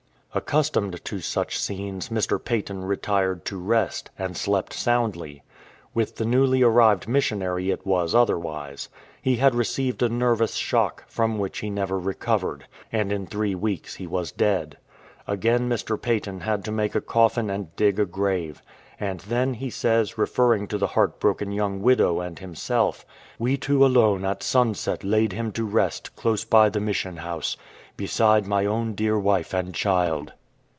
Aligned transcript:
Accustomed 0.33 1.03
to 1.03 1.19
such 1.19 1.59
scenes, 1.59 2.07
Mr. 2.07 2.41
Paton 2.41 2.85
retired 2.85 3.43
to 3.43 3.57
rest, 3.57 4.11
and 4.17 4.37
slept 4.37 4.71
soundly. 4.71 5.43
With 5.93 6.15
the 6.15 6.23
newly 6.25 6.63
arrived 6.63 7.05
missionary 7.05 7.69
it 7.69 7.85
was 7.85 8.15
otherwise. 8.15 8.87
He 9.21 9.35
had 9.35 9.53
received 9.53 10.01
a 10.01 10.07
nervous 10.07 10.53
shock, 10.53 11.03
from 11.09 11.37
which 11.37 11.57
he 11.59 11.69
never 11.69 11.99
recovered; 11.99 12.63
and 12.93 13.11
in 13.11 13.25
three 13.27 13.55
weeks 13.55 13.95
he 13.95 14.07
was 14.07 14.31
dead. 14.31 14.77
Again 15.27 15.67
Mr. 15.67 16.01
Paton 16.01 16.39
had 16.39 16.63
to 16.63 16.71
make 16.71 16.95
a 16.95 17.01
coffin 17.01 17.49
and 17.49 17.75
dig 17.75 17.99
a 17.99 18.05
grave. 18.05 18.61
And 19.01 19.19
then, 19.21 19.55
he 19.55 19.71
says, 19.71 20.15
referring 20.17 20.67
to 20.67 20.77
the 20.77 20.87
heart 20.87 21.19
broken 21.19 21.51
young 21.51 21.81
widow 21.81 22.19
and 22.21 22.37
himself," 22.39 23.03
We 23.39 23.57
two 23.57 23.83
alone 23.83 24.23
at 24.23 24.43
sunset 24.43 25.03
laid 25.03 25.33
him 25.33 25.51
to 25.53 25.65
rest 25.65 26.15
close 26.15 26.45
by 26.45 26.69
the 26.69 26.79
Mission 26.79 27.17
House, 27.17 27.57
beside 27.97 28.45
my 28.45 28.63
own 28.65 28.93
dear 28.93 29.17
wife 29.17 29.55
and 29.55 29.73
child." 29.73 30.33